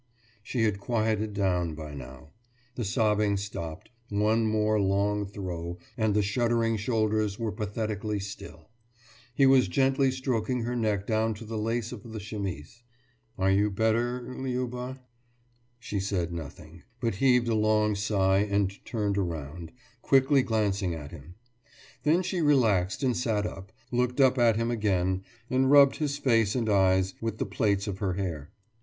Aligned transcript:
«She 0.51 0.63
had 0.63 0.79
quieted 0.79 1.35
down 1.35 1.75
by 1.75 1.93
now. 1.93 2.31
The 2.73 2.83
sobbing 2.83 3.37
stopped; 3.37 3.91
one 4.09 4.47
more 4.47 4.81
long 4.81 5.27
throe, 5.27 5.77
and 5.95 6.15
the 6.15 6.23
shuddering 6.23 6.75
shoulders 6.77 7.37
were 7.37 7.51
pathetically 7.51 8.19
still; 8.19 8.71
he 9.35 9.45
was 9.45 9.67
gently 9.67 10.09
stroking 10.09 10.63
her 10.63 10.75
neck 10.75 11.05
down 11.05 11.35
to 11.35 11.45
the 11.45 11.55
lace 11.59 11.91
of 11.91 12.13
the 12.13 12.19
chemise. 12.19 12.81
»Are 13.37 13.51
you 13.51 13.69
better, 13.69 14.21
Liuba?« 14.23 14.97
She 15.77 15.99
said 15.99 16.33
nothing, 16.33 16.81
but 16.99 17.13
heaved 17.21 17.47
a 17.47 17.53
long 17.53 17.93
sigh 17.93 18.39
and 18.39 18.83
turned 18.83 19.17
round, 19.19 19.71
quickly 20.01 20.41
glancing 20.41 20.95
at 20.95 21.11
him. 21.11 21.35
Then 22.01 22.23
she 22.23 22.41
relaxed 22.41 23.03
and 23.03 23.15
sat 23.15 23.45
up, 23.45 23.71
looked 23.91 24.19
up 24.19 24.39
at 24.39 24.55
him 24.55 24.71
again, 24.71 25.21
and 25.51 25.69
rubbed 25.69 25.97
his 25.97 26.17
face 26.17 26.55
and 26.55 26.67
eyes 26.69 27.13
with 27.21 27.37
the 27.37 27.45
plaits 27.45 27.85
of 27.85 27.99
her 27.99 28.13
hair. 28.13 28.49